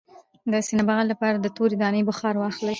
[0.51, 2.69] د سینې د بغل لپاره د تورې دانې بخار واخلئ